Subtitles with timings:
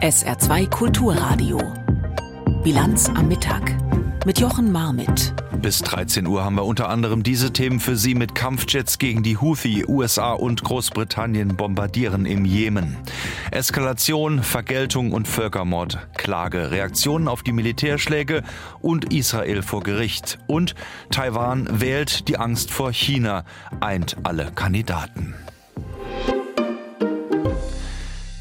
[0.00, 1.60] SR2 Kulturradio.
[2.64, 3.76] Bilanz am Mittag
[4.24, 5.34] mit Jochen Marmit.
[5.60, 9.36] Bis 13 Uhr haben wir unter anderem diese Themen für Sie mit Kampfjets gegen die
[9.36, 9.84] Houthi.
[9.86, 12.96] USA und Großbritannien bombardieren im Jemen.
[13.50, 15.98] Eskalation, Vergeltung und Völkermord.
[16.16, 18.42] Klage, Reaktionen auf die Militärschläge
[18.80, 20.38] und Israel vor Gericht.
[20.46, 20.74] Und
[21.10, 23.44] Taiwan wählt die Angst vor China,
[23.80, 25.34] eint alle Kandidaten.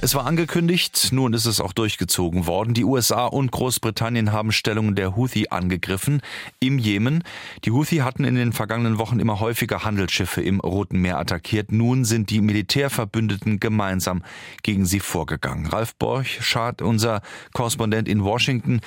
[0.02, 2.73] Es war angekündigt, nun ist es auch durchgezogen worden.
[2.73, 6.22] Die USA und Großbritannien haben Stellungen der Houthi angegriffen
[6.62, 7.22] im Jemen.
[7.66, 11.73] Die Houthi hatten in den vergangenen Wochen immer häufiger Handelsschiffe im Roten Meer attackiert.
[11.73, 14.23] Nun sind die Militärverbündeten gemeinsam
[14.63, 15.67] gegen sie vorgegangen.
[15.67, 18.80] Ralf Borchardt, unser Korrespondent in Washington.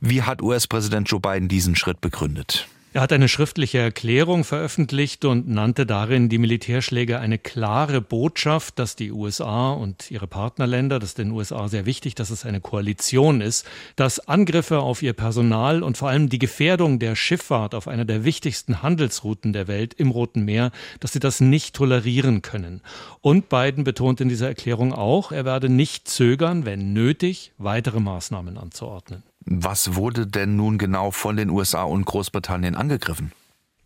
[0.00, 2.66] Wie hat US-Präsident Joe Biden diesen Schritt begründet?
[2.96, 8.96] Er hat eine schriftliche Erklärung veröffentlicht und nannte darin die Militärschläge eine klare Botschaft, dass
[8.96, 13.42] die USA und ihre Partnerländer, das ist den USA sehr wichtig, dass es eine Koalition
[13.42, 18.06] ist, dass Angriffe auf ihr Personal und vor allem die Gefährdung der Schifffahrt auf einer
[18.06, 22.80] der wichtigsten Handelsrouten der Welt im Roten Meer, dass sie das nicht tolerieren können.
[23.20, 28.56] Und Biden betont in dieser Erklärung auch, er werde nicht zögern, wenn nötig, weitere Maßnahmen
[28.56, 29.22] anzuordnen.
[29.46, 33.30] Was wurde denn nun genau von den USA und Großbritannien angegriffen?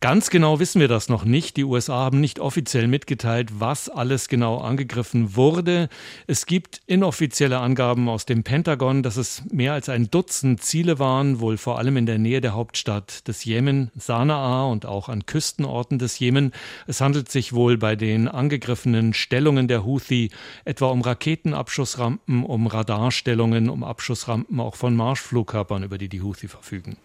[0.03, 1.59] Ganz genau wissen wir das noch nicht.
[1.59, 5.91] Die USA haben nicht offiziell mitgeteilt, was alles genau angegriffen wurde.
[6.27, 11.41] Es gibt inoffizielle Angaben aus dem Pentagon, dass es mehr als ein Dutzend Ziele waren,
[11.41, 15.99] wohl vor allem in der Nähe der Hauptstadt des Jemen, Sanaa und auch an Küstenorten
[15.99, 16.53] des Jemen.
[16.87, 20.31] Es handelt sich wohl bei den angegriffenen Stellungen der Houthi
[20.65, 26.97] etwa um Raketenabschussrampen, um Radarstellungen, um Abschussrampen auch von Marschflugkörpern, über die die Houthi verfügen.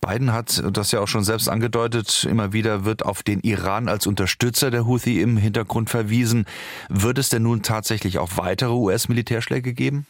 [0.00, 4.06] Biden hat das ja auch schon selbst angedeutet, immer wieder wird auf den Iran als
[4.06, 6.44] Unterstützer der Houthi im Hintergrund verwiesen.
[6.88, 10.06] Wird es denn nun tatsächlich auch weitere US-Militärschläge geben?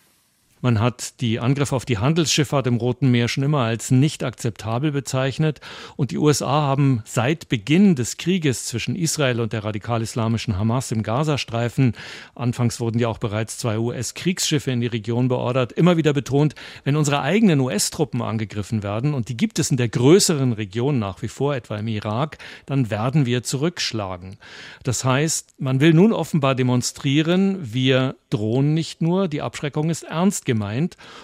[0.67, 4.91] Man hat die Angriffe auf die Handelsschifffahrt im Roten Meer schon immer als nicht akzeptabel
[4.91, 5.61] bezeichnet.
[5.95, 11.04] Und die USA haben seit Beginn des Krieges zwischen Israel und der radikal-islamischen Hamas im
[11.04, 11.93] Gazastreifen,
[12.34, 16.97] anfangs wurden ja auch bereits zwei US-Kriegsschiffe in die Region beordert, immer wieder betont, wenn
[16.97, 21.28] unsere eigenen US-Truppen angegriffen werden, und die gibt es in der größeren Region nach wie
[21.28, 24.37] vor, etwa im Irak, dann werden wir zurückschlagen.
[24.83, 30.44] Das heißt, man will nun offenbar demonstrieren, wir drohen nicht nur, die Abschreckung ist ernst
[30.44, 30.56] gemeint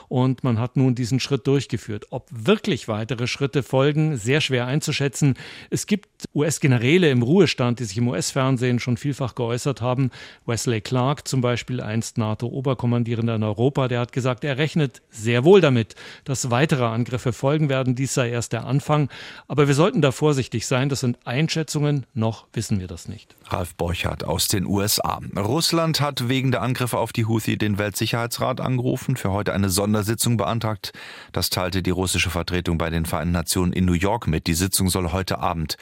[0.09, 2.07] und man hat nun diesen Schritt durchgeführt.
[2.11, 5.35] Ob wirklich weitere Schritte folgen, sehr schwer einzuschätzen.
[5.71, 10.11] Es gibt US-Generäle im Ruhestand, die sich im US-Fernsehen schon vielfach geäußert haben.
[10.47, 15.61] Wesley Clark zum Beispiel, einst NATO-Oberkommandierender in Europa, der hat gesagt, er rechnet sehr wohl
[15.61, 15.95] damit,
[16.25, 17.95] dass weitere Angriffe folgen werden.
[17.95, 19.09] Dies sei erst der Anfang.
[19.49, 20.89] Aber wir sollten da vorsichtig sein.
[20.89, 22.07] Das sind Einschätzungen.
[22.15, 23.37] Noch wissen wir das nicht.
[23.49, 25.21] Ralf Borchardt aus den USA.
[25.37, 29.71] Russland hat wegen der Angriffe auf die Houthi den Weltsicherheitsrat angerufen Treffen für heute eine
[29.71, 30.93] Sondersitzung beantragt.
[31.33, 34.47] Das teilte die russische Vertretung bei den Vereinten Nationen in New York mit.
[34.47, 35.77] Die Sitzung soll heute Abend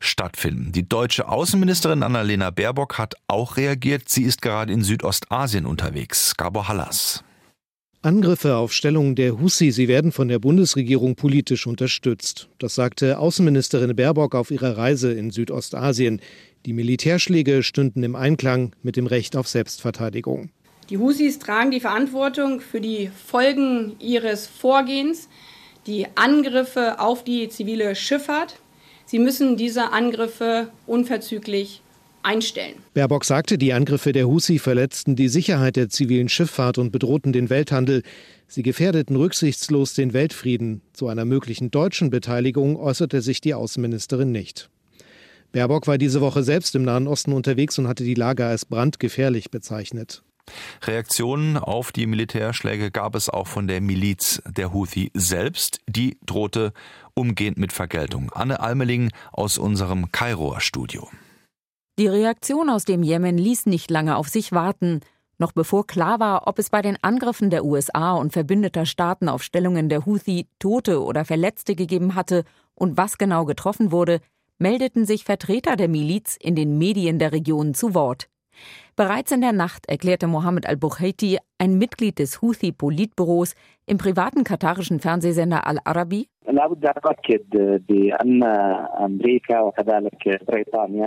[0.00, 0.72] stattfinden.
[0.72, 4.08] Die deutsche Außenministerin Annalena Baerbock hat auch reagiert.
[4.08, 6.36] Sie ist gerade in Südostasien unterwegs.
[6.36, 7.24] Gabor Hallas.
[8.02, 12.50] Angriffe auf Stellungen der Husi, sie werden von der Bundesregierung politisch unterstützt.
[12.58, 16.20] Das sagte Außenministerin Baerbock auf ihrer Reise in Südostasien.
[16.66, 20.50] Die Militärschläge stünden im Einklang mit dem Recht auf Selbstverteidigung.
[20.90, 25.28] Die Husis tragen die Verantwortung für die Folgen ihres Vorgehens,
[25.86, 28.60] die Angriffe auf die zivile Schifffahrt.
[29.06, 31.82] Sie müssen diese Angriffe unverzüglich
[32.22, 32.74] einstellen.
[32.94, 37.50] Baerbock sagte, die Angriffe der Husi verletzten die Sicherheit der zivilen Schifffahrt und bedrohten den
[37.50, 38.02] Welthandel.
[38.46, 40.80] Sie gefährdeten rücksichtslos den Weltfrieden.
[40.92, 44.70] Zu einer möglichen deutschen Beteiligung äußerte sich die Außenministerin nicht.
[45.52, 49.50] Baerbock war diese Woche selbst im Nahen Osten unterwegs und hatte die Lage als brandgefährlich
[49.50, 50.22] bezeichnet.
[50.82, 55.80] Reaktionen auf die Militärschläge gab es auch von der Miliz der Houthi selbst.
[55.88, 56.72] Die drohte
[57.14, 58.30] umgehend mit Vergeltung.
[58.32, 61.08] Anne Almeling aus unserem Kairoer Studio.
[61.98, 65.00] Die Reaktion aus dem Jemen ließ nicht lange auf sich warten.
[65.38, 69.42] Noch bevor klar war, ob es bei den Angriffen der USA und verbündeter Staaten auf
[69.42, 72.44] Stellungen der Houthi Tote oder Verletzte gegeben hatte
[72.74, 74.20] und was genau getroffen wurde,
[74.58, 78.28] meldeten sich Vertreter der Miliz in den Medien der Region zu Wort.
[78.96, 83.54] Bereits in der Nacht erklärte Mohammed al-Bukhaiti, ein Mitglied des Houthi-Politbüros,
[83.86, 86.28] im privaten katarischen Fernsehsender Al-Arabi,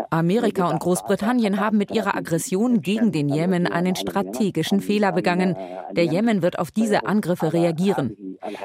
[0.10, 5.56] Amerika und Großbritannien haben mit ihrer Aggression gegen den Jemen einen strategischen Fehler begangen.
[5.92, 8.18] Der Jemen wird auf diese Angriffe reagieren.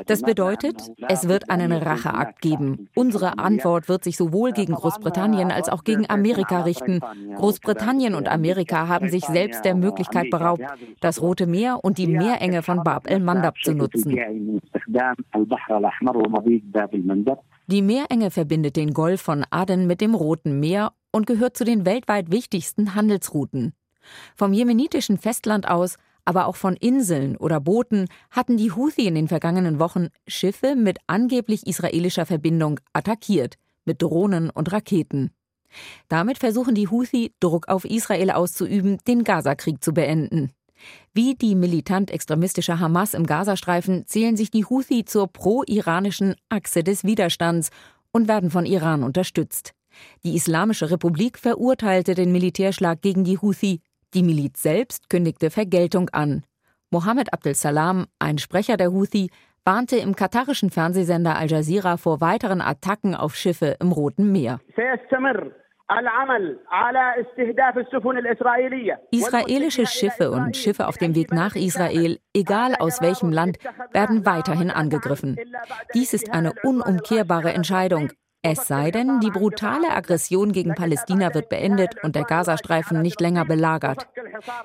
[0.07, 2.89] Das bedeutet, es wird einen Racheakt geben.
[2.95, 7.01] Unsere Antwort wird sich sowohl gegen Großbritannien als auch gegen Amerika richten.
[7.37, 10.65] Großbritannien und Amerika haben sich selbst der Möglichkeit beraubt,
[11.01, 14.19] das Rote Meer und die Meerenge von Bab el-Mandab zu nutzen.
[17.69, 21.87] Die Meerenge verbindet den Golf von Aden mit dem Roten Meer und gehört zu den
[21.87, 23.73] weltweit wichtigsten Handelsrouten.
[24.35, 29.29] Vom jemenitischen Festland aus, aber auch von Inseln oder Booten hatten die Houthi in den
[29.29, 35.31] vergangenen Wochen Schiffe mit angeblich israelischer Verbindung attackiert, mit Drohnen und Raketen.
[36.09, 40.53] Damit versuchen die Houthi, Druck auf Israel auszuüben, den Gazakrieg zu beenden.
[41.13, 47.71] Wie die militant-extremistische Hamas im Gazastreifen zählen sich die Houthi zur pro-iranischen Achse des Widerstands
[48.13, 49.73] und werden von Iran unterstützt.
[50.25, 53.81] Die Islamische Republik verurteilte den Militärschlag gegen die Houthi.
[54.15, 56.45] Die Miliz selbst kündigte Vergeltung an.
[56.91, 59.31] Mohammed Abdel Salam, ein Sprecher der Houthi,
[59.65, 64.61] warnte im katarischen Fernsehsender Al Jazeera vor weiteren Attacken auf Schiffe im Roten Meer.
[69.11, 73.59] Israelische Schiffe und Schiffe auf dem Weg nach Israel, egal aus welchem Land,
[73.93, 75.37] werden weiterhin angegriffen.
[75.95, 78.11] Dies ist eine unumkehrbare Entscheidung.
[78.45, 83.45] Es sei denn, die brutale Aggression gegen Palästina wird beendet und der Gazastreifen nicht länger
[83.45, 84.09] belagert.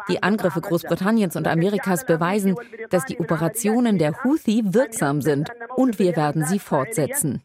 [0.10, 2.56] Die Angriffe Großbritanniens und Amerikas beweisen,
[2.90, 7.44] dass die Operationen der Houthi wirksam sind und wir werden sie fortsetzen.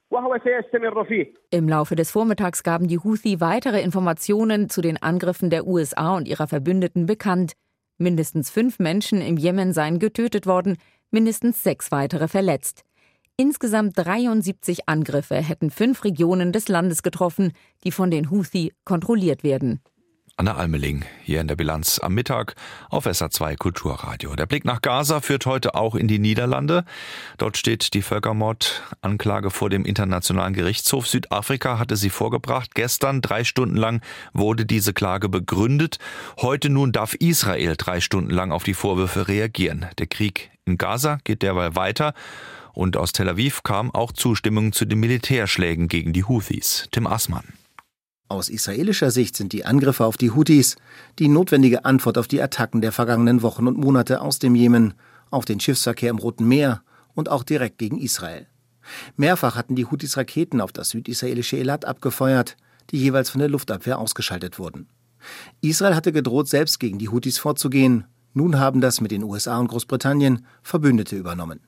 [1.50, 6.26] Im Laufe des Vormittags gaben die Houthi weitere Informationen zu den Angriffen der USA und
[6.26, 7.52] ihrer Verbündeten bekannt.
[7.98, 10.78] Mindestens fünf Menschen im Jemen seien getötet worden,
[11.10, 12.84] mindestens sechs weitere verletzt.
[13.42, 17.50] Insgesamt 73 Angriffe hätten fünf Regionen des Landes getroffen,
[17.82, 19.80] die von den Houthi kontrolliert werden.
[20.36, 22.54] Anna Almeling hier in der Bilanz am Mittag
[22.88, 24.36] auf SA2 Kulturradio.
[24.36, 26.84] Der Blick nach Gaza führt heute auch in die Niederlande.
[27.36, 31.08] Dort steht die Völkermordanklage vor dem Internationalen Gerichtshof.
[31.08, 32.76] Südafrika hatte sie vorgebracht.
[32.76, 34.02] Gestern drei Stunden lang
[34.32, 35.98] wurde diese Klage begründet.
[36.40, 39.86] Heute nun darf Israel drei Stunden lang auf die Vorwürfe reagieren.
[39.98, 42.14] Der Krieg in Gaza geht derweil weiter.
[42.74, 46.88] Und aus Tel Aviv kam auch Zustimmung zu den Militärschlägen gegen die Houthis.
[46.90, 47.44] Tim Assmann.
[48.28, 50.76] Aus israelischer Sicht sind die Angriffe auf die Houthis
[51.18, 54.94] die notwendige Antwort auf die Attacken der vergangenen Wochen und Monate aus dem Jemen,
[55.30, 56.82] auf den Schiffsverkehr im Roten Meer
[57.14, 58.46] und auch direkt gegen Israel.
[59.16, 62.56] Mehrfach hatten die Houthis Raketen auf das südisraelische Elat abgefeuert,
[62.90, 64.88] die jeweils von der Luftabwehr ausgeschaltet wurden.
[65.60, 68.06] Israel hatte gedroht, selbst gegen die Houthis vorzugehen.
[68.34, 71.60] Nun haben das mit den USA und Großbritannien Verbündete übernommen.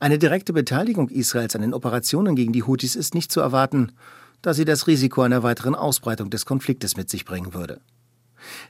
[0.00, 3.92] Eine direkte Beteiligung Israels an den Operationen gegen die Houthis ist nicht zu erwarten,
[4.42, 7.80] da sie das Risiko einer weiteren Ausbreitung des Konfliktes mit sich bringen würde.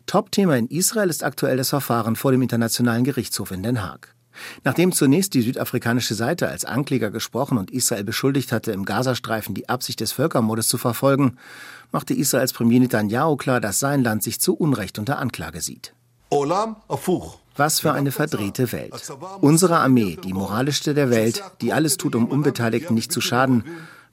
[0.06, 4.14] Top-Thema in Israel ist aktuell das Verfahren vor dem Internationalen Gerichtshof in Den Haag.
[4.64, 9.68] Nachdem zunächst die südafrikanische Seite als Ankläger gesprochen und Israel beschuldigt hatte, im Gazastreifen die
[9.68, 11.36] Absicht des Völkermordes zu verfolgen,
[11.92, 15.94] machte Israels Premier Netanyahu klar, dass sein Land sich zu Unrecht unter Anklage sieht.
[16.30, 17.38] Olam afuch.
[17.56, 18.92] Was für eine verdrehte Welt.
[19.40, 23.64] Unsere Armee, die moralischste der Welt, die alles tut, um Unbeteiligten nicht zu schaden,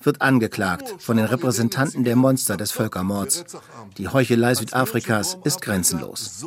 [0.03, 3.45] wird angeklagt von den Repräsentanten der Monster des Völkermords.
[3.97, 6.45] Die Heuchelei Südafrikas ist grenzenlos.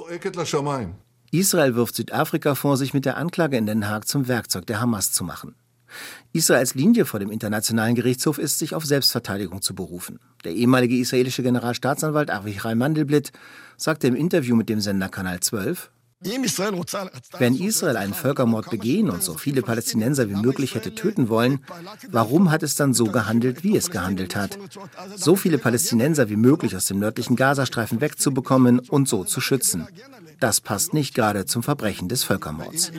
[1.30, 5.12] Israel wirft Südafrika vor, sich mit der Anklage in Den Haag zum Werkzeug der Hamas
[5.12, 5.56] zu machen.
[6.32, 10.18] Israels Linie vor dem Internationalen Gerichtshof ist, sich auf Selbstverteidigung zu berufen.
[10.44, 13.32] Der ehemalige israelische Generalstaatsanwalt Avichai Mandelblit
[13.76, 15.90] sagte im Interview mit dem Sender Kanal 12,
[17.38, 21.60] wenn Israel einen Völkermord begehen und so viele Palästinenser wie möglich hätte töten wollen,
[22.10, 24.58] warum hat es dann so gehandelt, wie es gehandelt hat?
[25.16, 29.86] So viele Palästinenser wie möglich aus dem nördlichen Gazastreifen wegzubekommen und so zu schützen.
[30.40, 32.90] Das passt nicht gerade zum Verbrechen des Völkermords.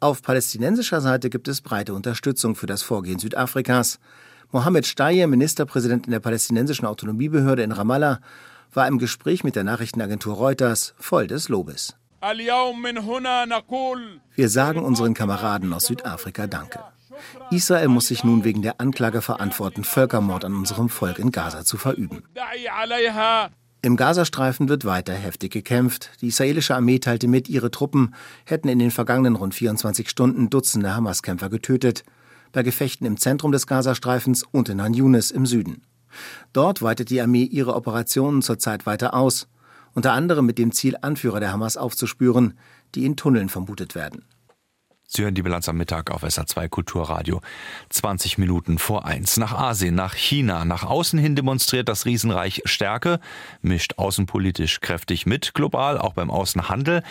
[0.00, 3.98] Auf palästinensischer Seite gibt es breite Unterstützung für das Vorgehen Südafrikas.
[4.50, 8.20] Mohammed Staye, Ministerpräsident in der palästinensischen Autonomiebehörde in Ramallah,
[8.72, 11.94] war im Gespräch mit der Nachrichtenagentur Reuters voll des Lobes.
[14.34, 16.80] Wir sagen unseren Kameraden aus Südafrika Danke.
[17.50, 21.76] Israel muss sich nun wegen der Anklage verantworten, Völkermord an unserem Volk in Gaza zu
[21.76, 22.22] verüben.
[23.84, 26.10] Im Gazastreifen wird weiter heftig gekämpft.
[26.20, 28.14] Die israelische Armee teilte mit, ihre Truppen
[28.44, 32.04] hätten in den vergangenen rund 24 Stunden Dutzende Hamas-Kämpfer getötet.
[32.52, 35.82] Bei Gefechten im Zentrum des Gazastreifens und in Han Yunis im Süden.
[36.52, 39.48] Dort weitet die Armee ihre Operationen zurzeit weiter aus,
[39.94, 42.54] unter anderem mit dem Ziel, Anführer der Hamas aufzuspüren,
[42.94, 44.24] die in Tunneln vermutet werden.
[45.14, 47.42] Sie hören die Bilanz am Mittag auf SA2 Kulturradio.
[47.90, 49.36] 20 Minuten vor eins.
[49.36, 50.64] Nach Asien, nach China.
[50.64, 53.20] Nach außen hin demonstriert das Riesenreich Stärke,
[53.60, 55.52] mischt außenpolitisch kräftig mit.
[55.52, 57.02] Global, auch beim Außenhandel,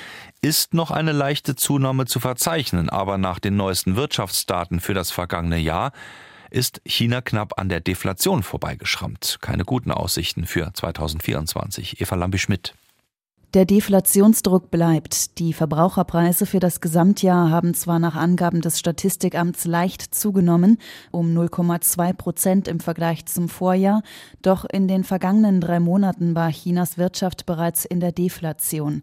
[0.42, 2.90] ist noch eine leichte Zunahme zu verzeichnen.
[2.90, 5.92] Aber nach den neuesten Wirtschaftsdaten für das vergangene Jahr
[6.52, 9.40] ist China knapp an der Deflation vorbeigeschrammt.
[9.42, 12.02] Keine guten Aussichten für 2024.
[12.02, 12.76] Eva Lambi-Schmidt.
[13.54, 15.38] Der Deflationsdruck bleibt.
[15.38, 20.78] Die Verbraucherpreise für das Gesamtjahr haben zwar nach Angaben des Statistikamts leicht zugenommen,
[21.12, 24.04] um 0,2 Prozent im Vergleich zum Vorjahr,
[24.42, 29.02] doch in den vergangenen drei Monaten war Chinas Wirtschaft bereits in der Deflation.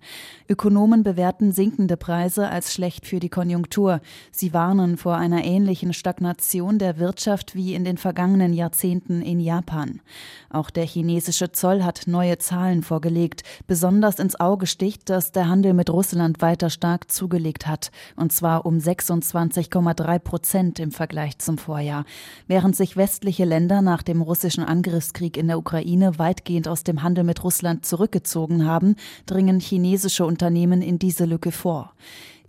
[0.48, 4.00] Ökonomen bewerten sinkende Preise als schlecht für die Konjunktur.
[4.32, 10.00] Sie warnen vor einer ähnlichen Stagnation der Wirtschaft wie in den vergangenen Jahrzehnten in Japan.
[10.48, 15.74] Auch der chinesische Zoll hat neue Zahlen vorgelegt, besonders ins Auge sticht, dass der Handel
[15.74, 22.04] mit Russland weiter stark zugelegt hat, und zwar um 26,3 Prozent im Vergleich zum Vorjahr.
[22.46, 27.24] Während sich westliche Länder nach dem russischen Angriffskrieg in der Ukraine weitgehend aus dem Handel
[27.24, 31.92] mit Russland zurückgezogen haben, dringen chinesische Unternehmen in diese Lücke vor.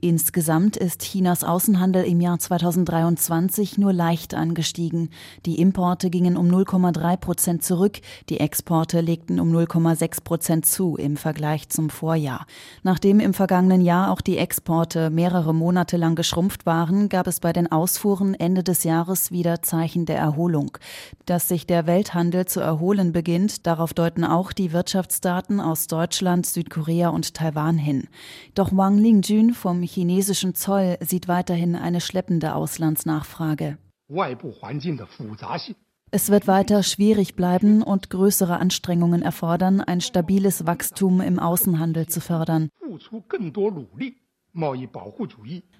[0.01, 5.09] Insgesamt ist Chinas Außenhandel im Jahr 2023 nur leicht angestiegen.
[5.45, 11.17] Die Importe gingen um 0,3 Prozent zurück, die Exporte legten um 0,6 Prozent zu im
[11.17, 12.45] Vergleich zum Vorjahr.
[12.81, 17.51] Nachdem im vergangenen Jahr auch die Exporte mehrere Monate lang geschrumpft waren, gab es bei
[17.51, 20.77] den Ausfuhren Ende des Jahres wieder Zeichen der Erholung.
[21.25, 27.09] Dass sich der Welthandel zu erholen beginnt, darauf deuten auch die Wirtschaftsdaten aus Deutschland, Südkorea
[27.09, 28.07] und Taiwan hin.
[28.55, 33.77] Doch Wang Lingjun vom chinesischen Zoll sieht weiterhin eine schleppende Auslandsnachfrage.
[36.11, 42.19] Es wird weiter schwierig bleiben und größere Anstrengungen erfordern, ein stabiles Wachstum im Außenhandel zu
[42.19, 42.69] fördern.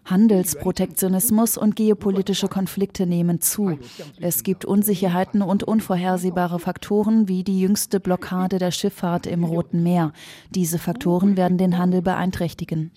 [0.06, 3.80] Handelsprotektionismus und geopolitische Konflikte nehmen zu.
[4.22, 10.14] Es gibt Unsicherheiten und unvorhersehbare Faktoren wie die jüngste Blockade der Schifffahrt im Roten Meer.
[10.52, 12.92] Diese Faktoren werden den Handel beeinträchtigen.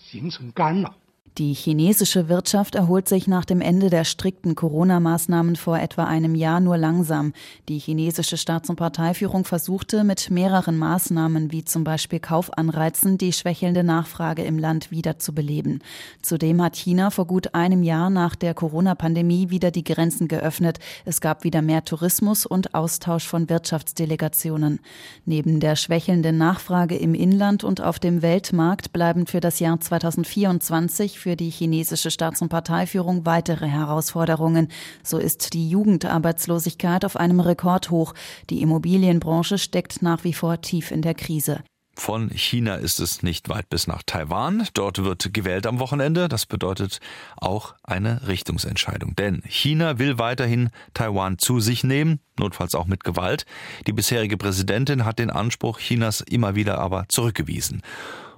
[1.38, 6.60] Die chinesische Wirtschaft erholt sich nach dem Ende der strikten Corona-Maßnahmen vor etwa einem Jahr
[6.60, 7.32] nur langsam.
[7.70, 13.82] Die chinesische Staats- und Parteiführung versuchte mit mehreren Maßnahmen wie zum Beispiel Kaufanreizen die schwächelnde
[13.82, 15.82] Nachfrage im Land wiederzubeleben.
[16.20, 20.80] Zudem hat China vor gut einem Jahr nach der Corona-Pandemie wieder die Grenzen geöffnet.
[21.06, 24.80] Es gab wieder mehr Tourismus und Austausch von Wirtschaftsdelegationen.
[25.24, 31.21] Neben der schwächelnden Nachfrage im Inland und auf dem Weltmarkt bleiben für das Jahr 2024
[31.22, 34.68] für die chinesische Staats- und Parteiführung weitere Herausforderungen.
[35.02, 38.14] So ist die Jugendarbeitslosigkeit auf einem Rekordhoch.
[38.50, 41.62] Die Immobilienbranche steckt nach wie vor tief in der Krise.
[41.94, 44.66] Von China ist es nicht weit bis nach Taiwan.
[44.72, 46.28] Dort wird gewählt am Wochenende.
[46.28, 47.00] Das bedeutet
[47.36, 49.14] auch eine Richtungsentscheidung.
[49.14, 53.44] Denn China will weiterhin Taiwan zu sich nehmen, notfalls auch mit Gewalt.
[53.86, 57.82] Die bisherige Präsidentin hat den Anspruch Chinas immer wieder aber zurückgewiesen.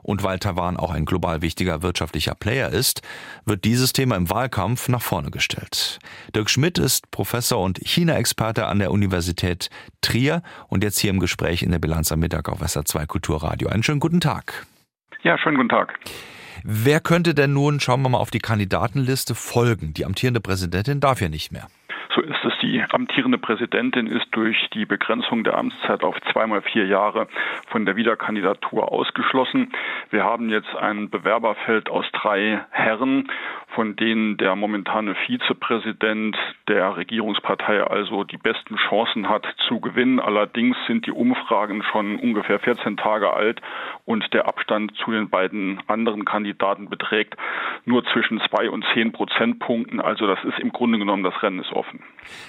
[0.04, 3.00] Und weil Taiwan auch ein global wichtiger wirtschaftlicher Player ist,
[3.46, 5.98] wird dieses Thema im Wahlkampf nach vorne gestellt.
[6.34, 9.70] Dirk Schmidt ist Professor und China-Experte an der Universität
[10.02, 13.68] Trier und jetzt hier im Gespräch in der Bilanz am Mittag auf SR2 Kulturradio.
[13.68, 14.66] Einen schönen guten Tag.
[15.22, 15.98] Ja, schönen guten Tag.
[16.64, 19.94] Wer könnte denn nun, schauen wir mal auf die Kandidatenliste, folgen?
[19.94, 21.68] Die amtierende Präsidentin darf ja nicht mehr.
[22.14, 22.53] So ist es.
[22.64, 27.28] Die amtierende Präsidentin ist durch die Begrenzung der Amtszeit auf zweimal vier Jahre
[27.68, 29.70] von der Wiederkandidatur ausgeschlossen.
[30.08, 33.28] Wir haben jetzt ein Bewerberfeld aus drei Herren,
[33.74, 40.18] von denen der momentane Vizepräsident der Regierungspartei also die besten Chancen hat zu gewinnen.
[40.18, 43.60] Allerdings sind die Umfragen schon ungefähr 14 Tage alt
[44.06, 47.36] und der Abstand zu den beiden anderen Kandidaten beträgt
[47.84, 50.00] nur zwischen zwei und zehn Prozentpunkten.
[50.00, 52.02] Also das ist im Grunde genommen, das Rennen ist offen.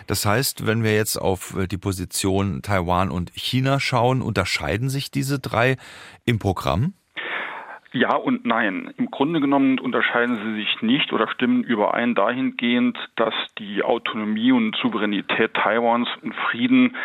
[0.08, 5.12] Das heißt, wenn wir jetzt auf äh, die Position Taiwan und China schauen, unterscheiden sich
[5.12, 5.78] diese drei
[6.26, 6.94] im Programm?
[7.96, 8.94] Ja und nein.
[8.98, 14.75] Im Grunde genommen unterscheiden sie sich nicht oder stimmen überein dahingehend, dass die Autonomie und
[14.75, 16.98] Souveränität Taiwans in Frieden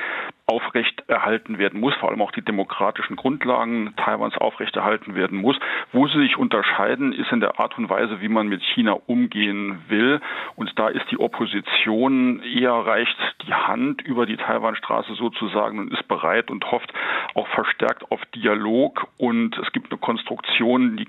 [0.50, 5.56] aufrechterhalten werden muss, vor allem auch die demokratischen Grundlagen Taiwans aufrechterhalten werden muss.
[5.92, 9.78] Wo sie sich unterscheiden, ist in der Art und Weise, wie man mit China umgehen
[9.86, 10.20] will.
[10.56, 13.16] Und da ist die Opposition eher reicht
[13.46, 16.92] die Hand über die Taiwanstraße sozusagen und ist bereit und hofft
[17.34, 19.08] auch verstärkt auf Dialog.
[19.18, 21.08] Und es gibt eine Konstruktion, die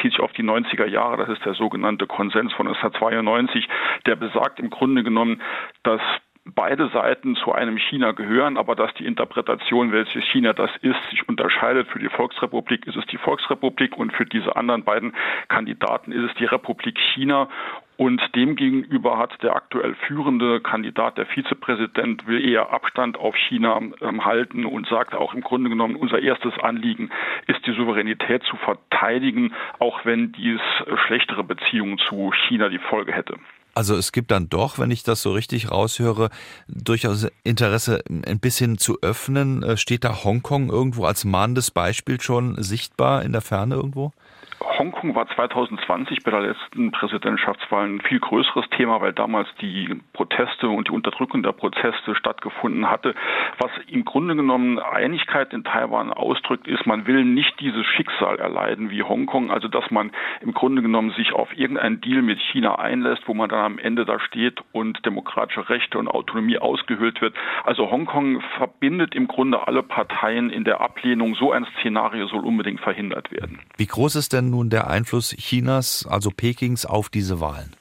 [0.00, 1.26] zieht sich auf die 90er Jahre.
[1.26, 3.68] Das ist der sogenannte Konsens von 1992,
[4.06, 5.40] der besagt im Grunde genommen,
[5.82, 6.00] dass
[6.44, 11.26] beide Seiten zu einem China gehören, aber dass die Interpretation, welches China das ist, sich
[11.28, 11.88] unterscheidet.
[11.88, 15.14] Für die Volksrepublik ist es die Volksrepublik und für diese anderen beiden
[15.48, 17.48] Kandidaten ist es die Republik China.
[17.96, 24.24] Und demgegenüber hat der aktuell führende Kandidat, der Vizepräsident, will eher Abstand auf China ähm,
[24.24, 27.10] halten und sagt auch im Grunde genommen, unser erstes Anliegen
[27.46, 30.60] ist die Souveränität zu verteidigen, auch wenn dies
[31.06, 33.36] schlechtere Beziehungen zu China die Folge hätte.
[33.74, 36.30] Also es gibt dann doch, wenn ich das so richtig raushöre,
[36.68, 39.62] durchaus Interesse, ein bisschen zu öffnen.
[39.62, 44.12] Äh, steht da Hongkong irgendwo als mahnendes Beispiel schon sichtbar in der Ferne irgendwo?
[44.60, 50.68] Hongkong war 2020 bei der letzten Präsidentschaftswahl ein viel größeres Thema, weil damals die Proteste
[50.68, 53.14] und die Unterdrückung der Proteste stattgefunden hatte.
[53.58, 58.90] Was im Grunde genommen Einigkeit in Taiwan ausdrückt, ist, man will nicht dieses Schicksal erleiden
[58.90, 63.22] wie Hongkong, also dass man im Grunde genommen sich auf irgendeinen Deal mit China einlässt,
[63.26, 67.34] wo man dann am Ende da steht und demokratische Rechte und Autonomie ausgehöhlt wird.
[67.64, 71.34] Also Hongkong verbindet im Grunde alle Parteien in der Ablehnung.
[71.34, 73.60] So ein Szenario soll unbedingt verhindert werden.
[73.76, 77.74] Wie groß ist denn nun der Einfluss Chinas, also Pekings, auf diese Wahlen?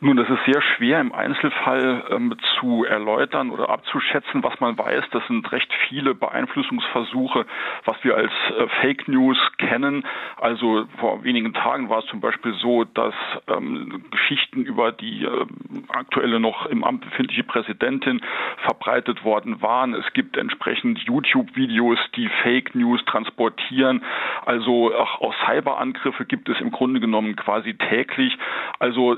[0.00, 4.42] Nun, das ist sehr schwer im Einzelfall ähm, zu erläutern oder abzuschätzen.
[4.42, 7.46] Was man weiß, das sind recht viele Beeinflussungsversuche,
[7.84, 10.04] was wir als äh, Fake News kennen.
[10.36, 13.14] Also vor wenigen Tagen war es zum Beispiel so, dass
[13.48, 15.46] ähm, Geschichten über die äh,
[15.88, 18.20] aktuelle noch im Amt befindliche Präsidentin
[18.64, 19.94] verbreitet worden waren.
[19.94, 24.02] Es gibt entsprechend YouTube-Videos, die Fake News transportieren.
[24.44, 28.36] Also auch, auch Cyberangriffe gibt es im Grunde genommen quasi täglich.
[28.78, 29.16] Also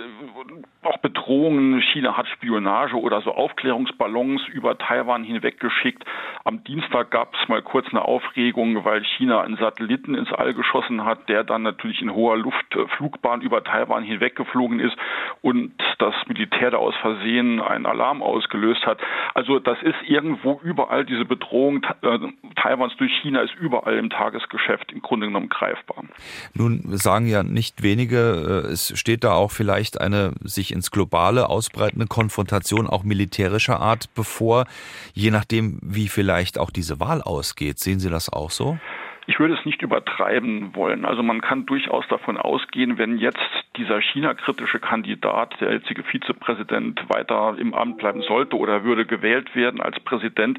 [0.89, 1.81] auch Bedrohungen.
[1.93, 6.05] China hat Spionage oder so Aufklärungsballons über Taiwan hinweggeschickt.
[6.45, 11.05] Am Dienstag gab es mal kurz eine Aufregung, weil China einen Satelliten ins All geschossen
[11.05, 14.97] hat, der dann natürlich in hoher Luftflugbahn über Taiwan hinweggeflogen ist
[15.43, 18.99] und das Militär da aus Versehen einen Alarm ausgelöst hat.
[19.35, 22.19] Also das ist irgendwo überall diese Bedrohung äh,
[22.57, 26.05] Taiwans durch China ist überall im Tagesgeschäft im Grunde genommen greifbar.
[26.55, 31.49] Nun sagen ja nicht wenige, äh, es steht da auch vielleicht eine sich ins Globale
[31.49, 34.65] ausbreitende Konfrontation auch militärischer Art bevor,
[35.13, 37.79] je nachdem, wie vielleicht auch diese Wahl ausgeht.
[37.79, 38.79] Sehen Sie das auch so?
[39.29, 41.05] Ich würde es nicht übertreiben wollen.
[41.05, 43.39] Also man kann durchaus davon ausgehen, wenn jetzt
[43.77, 49.83] dieser China-kritische Kandidat, der jetzige Vizepräsident, weiter im Amt bleiben sollte oder würde gewählt werden
[49.83, 50.59] als Präsident,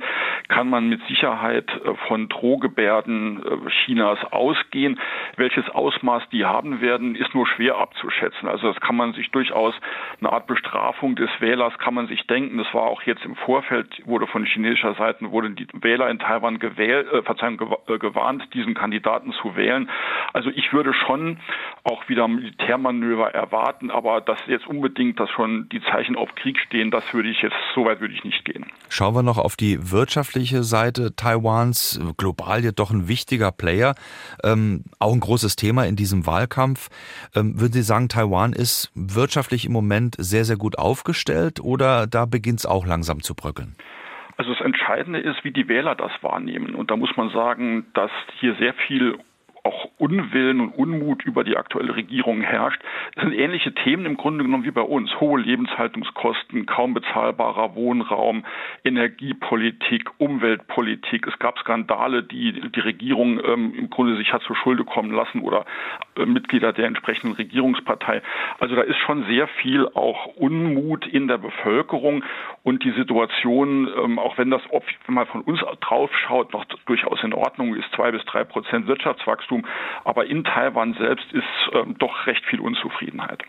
[0.50, 5.00] kann man mit Sicherheit äh, von Drohgebärden äh, Chinas ausgehen.
[5.36, 8.48] Welches Ausmaß die haben werden, ist nur schwer abzuschätzen.
[8.48, 9.74] Also das kann man sich durchaus
[10.20, 12.60] eine Art Bestrafung des Wählers kann man sich denken.
[12.60, 16.60] Das war auch jetzt im Vorfeld, wurde von chinesischer Seite, wurden die Wähler in Taiwan
[16.60, 19.90] gewählt, äh, Verzeihung, gewarnt, diesen Kandidaten zu wählen.
[20.34, 21.38] Also ich würde schon
[21.84, 26.92] auch wieder Militärmanöver erwarten, aber dass jetzt unbedingt, dass schon die Zeichen auf Krieg stehen,
[26.92, 28.66] das würde ich jetzt, so weit würde ich nicht gehen.
[28.90, 32.00] Schauen wir noch auf die wirtschaftliche Seite Taiwans.
[32.18, 33.96] Global jedoch ein wichtiger Player,
[34.44, 36.90] ähm, auch ein großes Thema in diesem Wahlkampf.
[37.36, 42.26] Ähm, würden Sie sagen, Taiwan ist wirtschaftlich im Moment sehr, sehr gut aufgestellt oder da
[42.26, 43.76] beginnt es auch langsam zu bröckeln?
[44.40, 46.74] Also das Entscheidende ist, wie die Wähler das wahrnehmen.
[46.74, 49.20] Und da muss man sagen, dass hier sehr viel
[49.70, 52.82] auch Unwillen und Unmut über die aktuelle Regierung herrscht.
[53.16, 55.20] Es sind ähnliche Themen im Grunde genommen wie bei uns.
[55.20, 58.46] Hohe Lebenshaltungskosten, kaum bezahlbarer Wohnraum,
[58.84, 61.28] Energiepolitik, Umweltpolitik.
[61.28, 65.42] Es gab Skandale, die die Regierung ähm, im Grunde sich hat zur Schulde kommen lassen
[65.42, 65.66] oder
[66.18, 68.24] äh, Mitglieder der entsprechenden Regierungspartei.
[68.60, 72.24] Also da ist schon sehr viel auch Unmut in der Bevölkerung
[72.64, 74.62] und die Situation, ähm, auch wenn das,
[75.06, 78.88] wenn man von uns drauf schaut, noch durchaus in Ordnung ist, zwei bis drei Prozent
[78.88, 79.66] Wirtschaftswachstum Wachstum.
[80.06, 81.44] Aber in Taiwan selbst ist
[81.74, 83.44] ähm, doch recht viel Unzufriedenheit.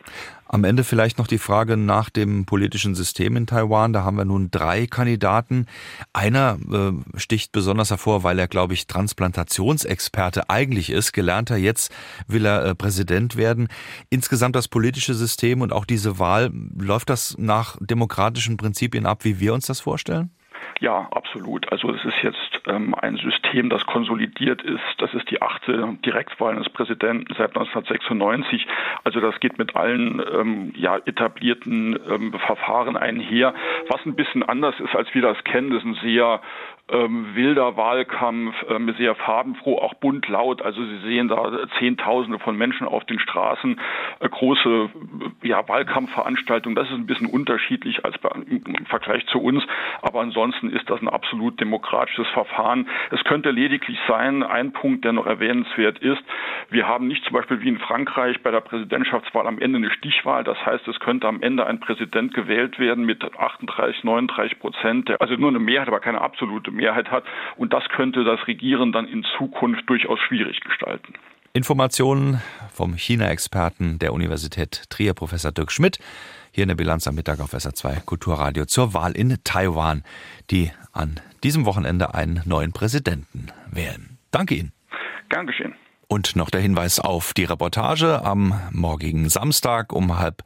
[0.46, 3.92] Am Ende vielleicht noch die Frage nach dem politischen System in Taiwan.
[3.92, 5.66] Da haben wir nun drei Kandidaten.
[6.12, 11.12] Einer äh, sticht besonders hervor, weil er, glaube ich, Transplantationsexperte eigentlich ist.
[11.12, 11.94] Gelernter jetzt
[12.26, 13.68] will er äh, Präsident werden.
[14.10, 19.40] Insgesamt das politische System und auch diese Wahl, läuft das nach demokratischen Prinzipien ab, wie
[19.40, 20.30] wir uns das vorstellen?
[20.80, 21.70] Ja, absolut.
[21.72, 24.80] Also es ist jetzt ähm, ein System, das konsolidiert ist.
[24.98, 28.66] Das ist die achte Direktwahl eines Präsidenten seit 1996.
[29.04, 33.54] Also das geht mit allen ähm, ja, etablierten ähm, Verfahren einher.
[33.88, 36.40] Was ein bisschen anders ist, als wir das kennen, das ist ein sehr
[36.92, 40.62] ähm, wilder Wahlkampf, ähm, sehr farbenfroh, auch bunt laut.
[40.62, 43.80] Also Sie sehen da Zehntausende von Menschen auf den Straßen,
[44.20, 44.90] äh, große
[45.42, 46.76] ja, Wahlkampfveranstaltungen.
[46.76, 49.62] Das ist ein bisschen unterschiedlich als bei, im Vergleich zu uns.
[50.02, 52.88] Aber ansonsten ist das ein absolut demokratisches Verfahren.
[53.10, 56.22] Es könnte lediglich sein, ein Punkt, der noch erwähnenswert ist.
[56.70, 60.44] Wir haben nicht zum Beispiel wie in Frankreich bei der Präsidentschaftswahl am Ende eine Stichwahl.
[60.44, 65.20] Das heißt, es könnte am Ende ein Präsident gewählt werden mit 38, 39 Prozent.
[65.20, 66.70] Also nur eine Mehrheit, aber keine absolute.
[66.70, 67.24] Mehrheit hat.
[67.56, 71.14] Und das könnte das Regieren dann in Zukunft durchaus schwierig gestalten.
[71.52, 72.40] Informationen
[72.72, 75.98] vom China-Experten der Universität Trier, Professor Dirk Schmidt,
[76.52, 80.02] hier in der Bilanz am Mittag auf SR2 Kulturradio zur Wahl in Taiwan,
[80.50, 84.18] die an diesem Wochenende einen neuen Präsidenten wählen.
[84.30, 84.72] Danke Ihnen.
[85.28, 85.74] Gern geschehen.
[86.08, 90.42] Und noch der Hinweis auf die Reportage am morgigen Samstag um halb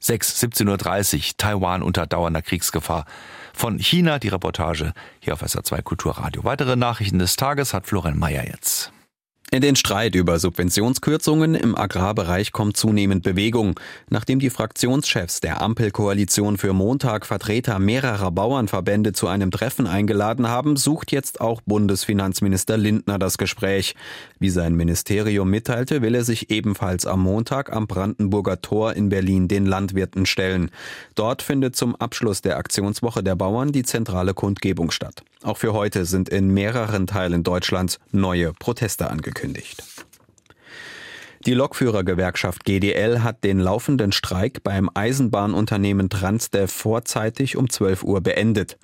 [0.00, 3.06] 6, 17.30 Uhr, Taiwan unter dauernder Kriegsgefahr.
[3.54, 6.44] Von China die Reportage hier auf SA2 Kulturradio.
[6.44, 8.92] Weitere Nachrichten des Tages hat Florian Mayer jetzt.
[9.50, 13.78] In den Streit über Subventionskürzungen im Agrarbereich kommt zunehmend Bewegung.
[14.08, 20.76] Nachdem die Fraktionschefs der Ampelkoalition für Montag Vertreter mehrerer Bauernverbände zu einem Treffen eingeladen haben,
[20.76, 23.94] sucht jetzt auch Bundesfinanzminister Lindner das Gespräch.
[24.40, 29.46] Wie sein Ministerium mitteilte, will er sich ebenfalls am Montag am Brandenburger Tor in Berlin
[29.46, 30.70] den Landwirten stellen.
[31.14, 35.22] Dort findet zum Abschluss der Aktionswoche der Bauern die zentrale Kundgebung statt.
[35.44, 39.82] Auch für heute sind in mehreren Teilen Deutschlands neue Proteste angekündigt angekündigt.
[41.46, 48.78] Die Lokführergewerkschaft GDL hat den laufenden Streik beim Eisenbahnunternehmen Transdev vorzeitig um 12 Uhr beendet.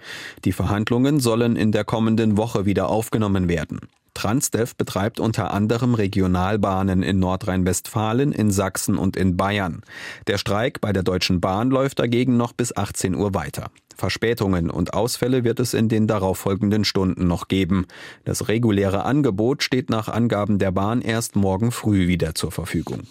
[0.44, 3.80] Die Verhandlungen sollen in der kommenden Woche wieder aufgenommen werden.
[4.14, 9.82] Transdev betreibt unter anderem Regionalbahnen in Nordrhein-Westfalen, in Sachsen und in Bayern.
[10.26, 13.70] Der Streik bei der Deutschen Bahn läuft dagegen noch bis 18 Uhr weiter.
[13.96, 17.86] Verspätungen und Ausfälle wird es in den darauffolgenden Stunden noch geben.
[18.24, 23.02] Das reguläre Angebot steht nach Angaben der Bahn erst morgen früh wieder zur Verfügung.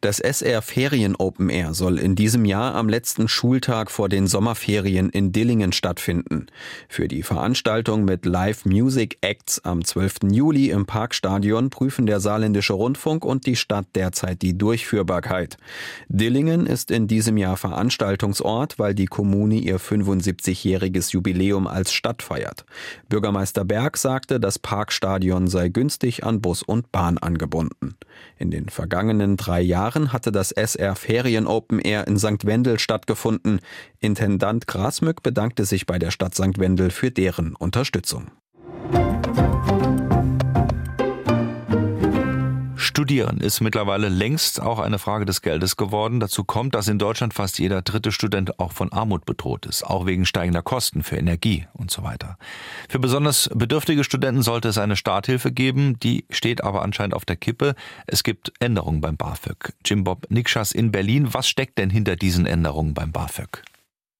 [0.00, 5.08] Das SR Ferien Open Air soll in diesem Jahr am letzten Schultag vor den Sommerferien
[5.08, 6.46] in Dillingen stattfinden.
[6.88, 10.30] Für die Veranstaltung mit Live Music Acts am 12.
[10.32, 15.58] Juli im Parkstadion prüfen der Saarländische Rundfunk und die Stadt derzeit die Durchführbarkeit.
[16.08, 22.66] Dillingen ist in diesem Jahr Veranstaltungsort, weil die Kommune ihr 75-jähriges Jubiläum als Stadt feiert.
[23.08, 27.94] Bürgermeister Berg sagte, das Parkstadion sei günstig an Bus und Bahn angebunden.
[28.38, 32.46] In den vergangenen drei Jahren Jahren hatte das SR Ferien Open Air in St.
[32.46, 33.60] Wendel stattgefunden.
[34.00, 36.58] Intendant Grasmück bedankte sich bei der Stadt St.
[36.58, 38.30] Wendel für deren Unterstützung.
[42.94, 46.20] Studieren ist mittlerweile längst auch eine Frage des Geldes geworden.
[46.20, 50.06] Dazu kommt, dass in Deutschland fast jeder dritte Student auch von Armut bedroht ist, auch
[50.06, 52.38] wegen steigender Kosten für Energie und so weiter.
[52.88, 57.34] Für besonders bedürftige Studenten sollte es eine Starthilfe geben, die steht aber anscheinend auf der
[57.34, 57.74] Kippe.
[58.06, 59.72] Es gibt Änderungen beim BAföG.
[59.84, 63.64] Jim Bob Nikschas in Berlin, was steckt denn hinter diesen Änderungen beim BAföG?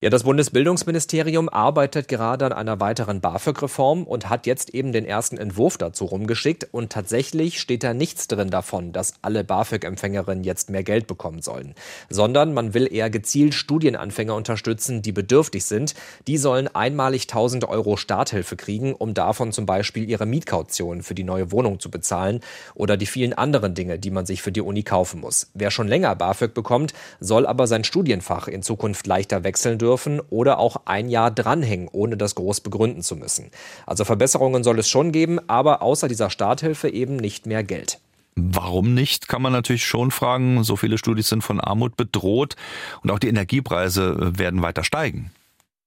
[0.05, 5.35] Ja, das Bundesbildungsministerium arbeitet gerade an einer weiteren BAföG-Reform und hat jetzt eben den ersten
[5.35, 6.67] Entwurf dazu rumgeschickt.
[6.71, 11.73] Und tatsächlich steht da nichts drin davon, dass alle BAföG-Empfängerinnen jetzt mehr Geld bekommen sollen,
[12.07, 15.95] sondern man will eher gezielt Studienanfänger unterstützen, die bedürftig sind.
[16.27, 21.23] Die sollen einmalig 1000 Euro Starthilfe kriegen, um davon zum Beispiel ihre Mietkaution für die
[21.23, 22.41] neue Wohnung zu bezahlen
[22.75, 25.49] oder die vielen anderen Dinge, die man sich für die Uni kaufen muss.
[25.55, 30.19] Wer schon länger BAföG bekommt, soll aber sein Studienfach in Zukunft leichter wechseln dürfen dürfen
[30.29, 33.49] oder auch ein Jahr dranhängen, ohne das groß begründen zu müssen.
[33.85, 37.99] Also Verbesserungen soll es schon geben, aber außer dieser Starthilfe eben nicht mehr Geld.
[38.35, 40.65] Warum nicht, kann man natürlich schon fragen.
[40.65, 42.57] So viele Studis sind von Armut bedroht
[43.01, 45.31] und auch die Energiepreise werden weiter steigen.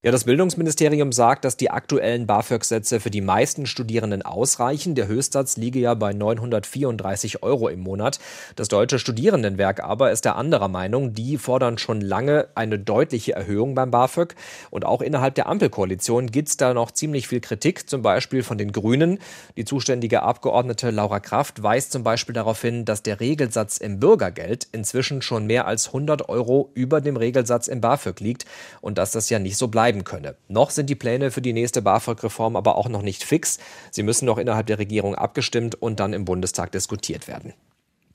[0.05, 4.95] Ja, das Bildungsministerium sagt, dass die aktuellen BAföG-Sätze für die meisten Studierenden ausreichen.
[4.95, 8.21] Der Höchstsatz liege ja bei 934 Euro im Monat.
[8.55, 11.15] Das Deutsche Studierendenwerk aber ist der anderer Meinung.
[11.15, 14.37] Die fordern schon lange eine deutliche Erhöhung beim BAföG.
[14.71, 18.57] Und auch innerhalb der Ampelkoalition gibt es da noch ziemlich viel Kritik, zum Beispiel von
[18.57, 19.19] den Grünen.
[19.57, 24.69] Die zuständige Abgeordnete Laura Kraft weist zum Beispiel darauf hin, dass der Regelsatz im Bürgergeld
[24.71, 28.45] inzwischen schon mehr als 100 Euro über dem Regelsatz im BAföG liegt
[28.81, 30.37] und dass das ja nicht so bleibt bleiben könne.
[30.49, 33.59] Noch sind die Pläne für die nächste BAföG-Reform aber auch noch nicht fix.
[33.91, 37.55] Sie müssen noch innerhalb der Regierung abgestimmt und dann im Bundestag diskutiert werden.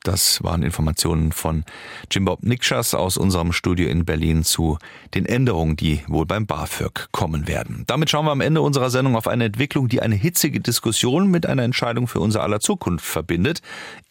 [0.03, 1.63] Das waren Informationen von
[2.11, 4.77] Jim Bob Nikschas aus unserem Studio in Berlin zu
[5.13, 7.85] den Änderungen, die wohl beim BAföG kommen werden.
[7.87, 11.45] Damit schauen wir am Ende unserer Sendung auf eine Entwicklung, die eine hitzige Diskussion mit
[11.45, 13.61] einer Entscheidung für unser aller Zukunft verbindet.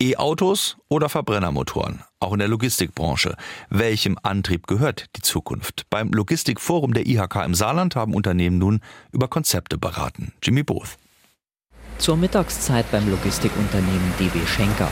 [0.00, 2.02] E-Autos oder Verbrennermotoren?
[2.20, 3.36] Auch in der Logistikbranche.
[3.68, 5.84] Welchem Antrieb gehört die Zukunft?
[5.90, 8.80] Beim Logistikforum der IHK im Saarland haben Unternehmen nun
[9.12, 10.32] über Konzepte beraten.
[10.42, 10.96] Jimmy Booth.
[11.98, 14.88] Zur Mittagszeit beim Logistikunternehmen DB Schenker.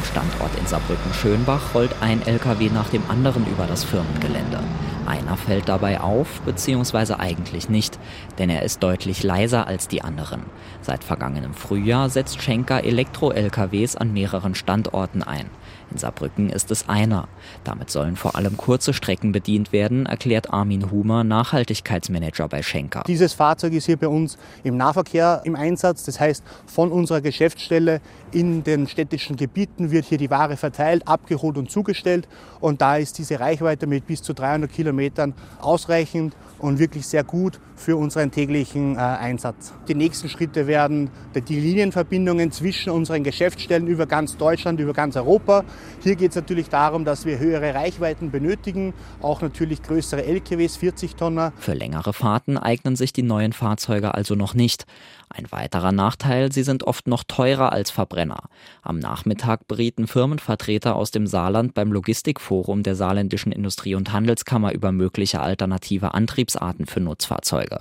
[0.00, 4.58] Am Standort in Saarbrücken-Schönbach rollt ein LKW nach dem anderen über das Firmengelände.
[5.04, 7.98] Einer fällt dabei auf, beziehungsweise eigentlich nicht,
[8.38, 10.44] denn er ist deutlich leiser als die anderen.
[10.80, 15.50] Seit vergangenem Frühjahr setzt Schenker Elektro-LKWs an mehreren Standorten ein.
[15.90, 17.28] In Saarbrücken ist es einer.
[17.64, 23.02] Damit sollen vor allem kurze Strecken bedient werden, erklärt Armin Humer, Nachhaltigkeitsmanager bei Schenker.
[23.06, 26.04] Dieses Fahrzeug ist hier bei uns im Nahverkehr im Einsatz.
[26.04, 28.00] Das heißt, von unserer Geschäftsstelle
[28.30, 32.28] in den städtischen Gebieten wird hier die Ware verteilt, abgeholt und zugestellt.
[32.60, 37.58] Und da ist diese Reichweite mit bis zu 300 Kilometern ausreichend und wirklich sehr gut
[37.74, 39.72] für unseren täglichen äh, Einsatz.
[39.88, 45.64] Die nächsten Schritte werden die Linienverbindungen zwischen unseren Geschäftsstellen über ganz Deutschland, über ganz Europa
[46.02, 51.16] Hier geht es natürlich darum, dass wir höhere Reichweiten benötigen, auch natürlich größere LKWs, 40
[51.16, 51.52] Tonner.
[51.58, 54.86] Für längere Fahrten eignen sich die neuen Fahrzeuge also noch nicht.
[55.32, 58.48] Ein weiterer Nachteil, sie sind oft noch teurer als Verbrenner.
[58.82, 64.90] Am Nachmittag berieten Firmenvertreter aus dem Saarland beim Logistikforum der Saarländischen Industrie- und Handelskammer über
[64.90, 67.78] mögliche alternative Antriebsarten für Nutzfahrzeuge.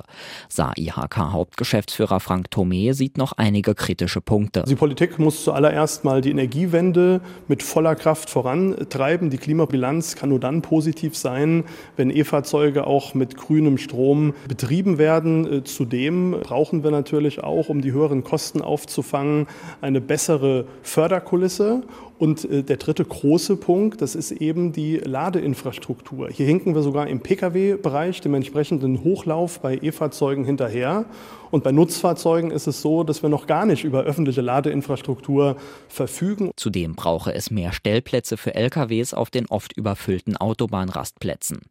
[0.48, 4.64] Saar-IHK-Hauptgeschäftsführer Frank Thome sieht noch einige kritische Punkte.
[4.68, 9.32] Die Politik muss zuallererst mal die Energiewende mit voller Kraft vorantreiben.
[9.32, 11.64] Die Klimabilanz kann nur dann positiv sein,
[11.98, 15.66] wenn E-Fahrzeuge auch mit grünem Strom betrieben werden.
[15.66, 19.48] Zudem brauchen wir natürlich auch, um die höheren Kosten aufzufangen,
[19.82, 21.84] eine bessere Förderkulisse
[22.20, 26.30] und äh, der dritte große Punkt, das ist eben die Ladeinfrastruktur.
[26.30, 31.06] Hier hinken wir sogar im Pkw-Bereich dem entsprechenden Hochlauf bei E-Fahrzeugen hinterher.
[31.52, 35.56] Und bei Nutzfahrzeugen ist es so, dass wir noch gar nicht über öffentliche Ladeinfrastruktur
[35.88, 36.52] verfügen.
[36.56, 41.62] Zudem brauche es mehr Stellplätze für LKWs auf den oft überfüllten Autobahnrastplätzen.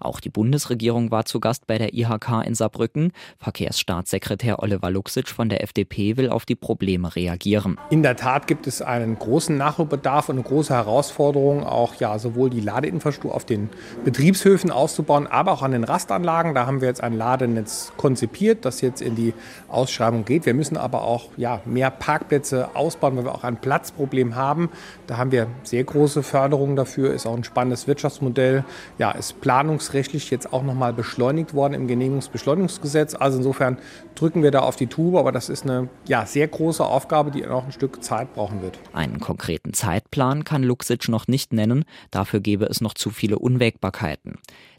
[0.00, 3.12] Auch die Bundesregierung war zu Gast bei der IHK in Saarbrücken.
[3.38, 7.78] Verkehrsstaatssekretär Oliver Luxic von der FDP will auf die Probleme reagieren.
[7.90, 9.97] In der Tat gibt es einen großen Nachholbedarf
[10.28, 13.68] und eine große Herausforderung, auch ja sowohl die Ladeinfrastruktur auf den
[14.04, 16.54] Betriebshöfen auszubauen, aber auch an den Rastanlagen.
[16.54, 19.34] Da haben wir jetzt ein Ladenetz konzipiert, das jetzt in die
[19.68, 20.46] Ausschreibung geht.
[20.46, 24.70] Wir müssen aber auch ja, mehr Parkplätze ausbauen, weil wir auch ein Platzproblem haben.
[25.06, 28.64] Da haben wir sehr große Förderungen dafür, ist auch ein spannendes Wirtschaftsmodell.
[28.98, 33.14] Ja, ist planungsrechtlich jetzt auch nochmal beschleunigt worden im Genehmigungsbeschleunigungsgesetz.
[33.14, 33.78] Also insofern
[34.14, 37.42] drücken wir da auf die Tube, aber das ist eine ja, sehr große Aufgabe, die
[37.42, 38.78] noch ein Stück Zeit brauchen wird.
[38.92, 44.36] Einen konkreten Zeitplan kann Luxic noch nicht nennen, dafür gäbe es noch zu viele Unwägbarkeiten.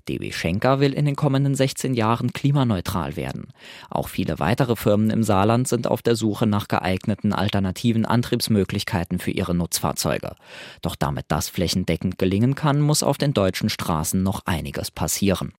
[0.07, 3.47] DB Schenker will in den kommenden 16 Jahren klimaneutral werden.
[3.89, 9.31] Auch viele weitere Firmen im Saarland sind auf der Suche nach geeigneten alternativen Antriebsmöglichkeiten für
[9.31, 10.35] ihre Nutzfahrzeuge.
[10.83, 15.53] Doch damit das flächendeckend gelingen kann, muss auf den deutschen Straßen noch einiges passieren.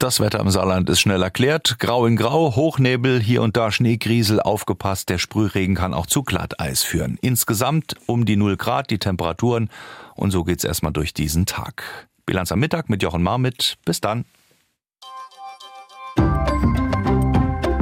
[0.00, 1.78] Das Wetter im Saarland ist schnell erklärt.
[1.78, 6.82] Grau in Grau, Hochnebel, hier und da Schneegriesel, aufgepasst, der Sprühregen kann auch zu Glatteis
[6.82, 7.18] führen.
[7.20, 9.68] Insgesamt um die 0 Grad die Temperaturen
[10.14, 12.08] und so geht's erstmal durch diesen Tag.
[12.24, 13.76] Bilanz am Mittag mit Jochen Marmit.
[13.84, 14.24] Bis dann.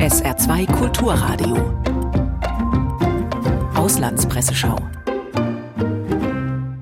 [0.01, 1.57] SR2 Kulturradio.
[3.77, 4.77] Auslandspresseschau.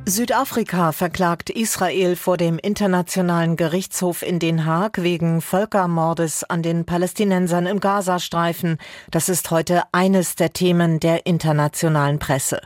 [0.08, 7.66] Südafrika verklagt Israel vor dem Internationalen Gerichtshof in Den Haag wegen Völkermordes an den Palästinensern
[7.66, 8.78] im Gazastreifen.
[9.10, 12.60] Das ist heute eines der Themen der internationalen Presse.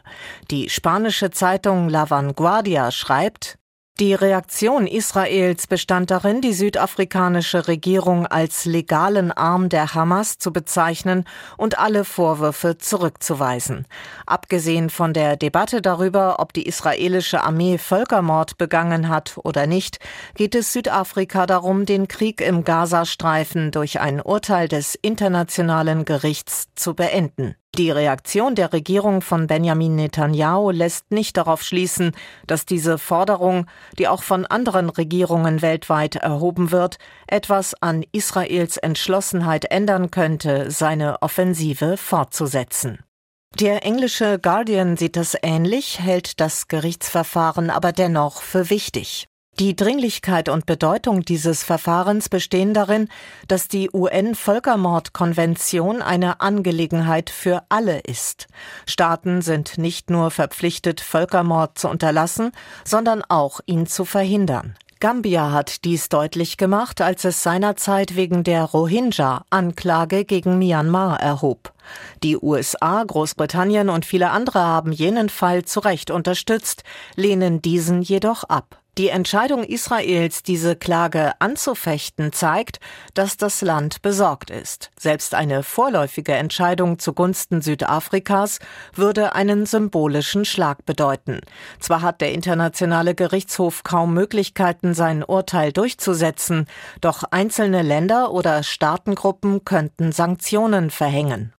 [0.51, 3.57] Die spanische Zeitung La Vanguardia schreibt,
[3.99, 11.25] die Reaktion Israels bestand darin, die südafrikanische Regierung als legalen Arm der Hamas zu bezeichnen
[11.59, 13.87] und alle Vorwürfe zurückzuweisen.
[14.25, 19.99] Abgesehen von der Debatte darüber, ob die israelische Armee Völkermord begangen hat oder nicht,
[20.35, 26.95] geht es Südafrika darum, den Krieg im Gazastreifen durch ein Urteil des Internationalen Gerichts zu
[26.95, 27.55] beenden.
[27.79, 32.13] Die Reaktion der Regierung von Benjamin Netanyahu lässt nicht darauf schließen,
[32.47, 39.67] dass diese Forderung, die auch von anderen Regierungen weltweit erhoben wird, etwas an Israels Entschlossenheit
[39.67, 42.99] ändern könnte, seine Offensive fortzusetzen.
[43.59, 49.29] Der englische Guardian sieht das ähnlich, hält das Gerichtsverfahren aber dennoch für wichtig.
[49.61, 53.11] Die Dringlichkeit und Bedeutung dieses Verfahrens bestehen darin,
[53.47, 58.47] dass die UN-Völkermordkonvention eine Angelegenheit für alle ist.
[58.87, 62.53] Staaten sind nicht nur verpflichtet, Völkermord zu unterlassen,
[62.87, 64.79] sondern auch ihn zu verhindern.
[64.99, 71.75] Gambia hat dies deutlich gemacht, als es seinerzeit wegen der Rohingya Anklage gegen Myanmar erhob.
[72.23, 76.85] Die USA, Großbritannien und viele andere haben jenen Fall zu Recht unterstützt,
[77.17, 78.81] lehnen diesen jedoch ab.
[78.99, 82.81] Die Entscheidung Israels, diese Klage anzufechten, zeigt,
[83.15, 84.91] dass das Land besorgt ist.
[84.99, 88.59] Selbst eine vorläufige Entscheidung zugunsten Südafrikas
[88.93, 91.41] würde einen symbolischen Schlag bedeuten.
[91.79, 96.67] Zwar hat der Internationale Gerichtshof kaum Möglichkeiten, sein Urteil durchzusetzen,
[97.01, 101.55] doch einzelne Länder oder Staatengruppen könnten Sanktionen verhängen.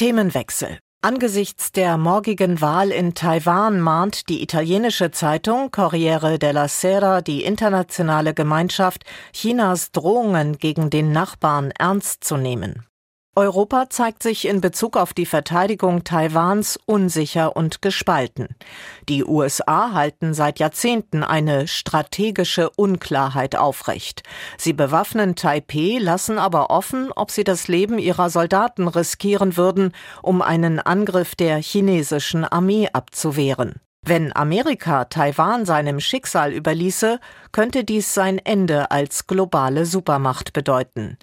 [0.00, 0.78] Themenwechsel.
[1.02, 8.32] Angesichts der morgigen Wahl in Taiwan mahnt die italienische Zeitung Corriere della Sera die internationale
[8.32, 12.86] Gemeinschaft, Chinas Drohungen gegen den Nachbarn ernst zu nehmen.
[13.36, 18.48] Europa zeigt sich in Bezug auf die Verteidigung Taiwans unsicher und gespalten.
[19.08, 24.24] Die USA halten seit Jahrzehnten eine strategische Unklarheit aufrecht.
[24.58, 30.42] Sie bewaffnen Taipeh, lassen aber offen, ob sie das Leben ihrer Soldaten riskieren würden, um
[30.42, 33.80] einen Angriff der chinesischen Armee abzuwehren.
[34.02, 37.20] Wenn Amerika Taiwan seinem Schicksal überließe,
[37.52, 41.18] könnte dies sein Ende als globale Supermacht bedeuten.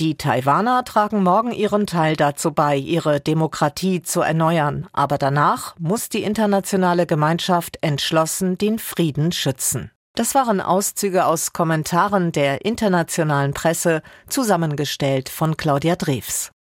[0.00, 6.08] Die Taiwaner tragen morgen ihren Teil dazu bei, ihre Demokratie zu erneuern, aber danach muss
[6.08, 9.90] die internationale Gemeinschaft entschlossen den Frieden schützen.
[10.14, 16.52] Das waren Auszüge aus Kommentaren der internationalen Presse, zusammengestellt von Claudia Drews.